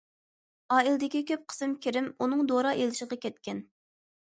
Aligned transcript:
ئائىلىدىكى 0.75 1.21
كۆپ 1.33 1.45
قىسىم 1.53 1.77
كىرىم 1.85 2.11
ئۇنىڭ 2.17 2.45
دورا 2.55 2.77
ئېلىشىغا 2.83 3.23
كەتكەن. 3.29 3.67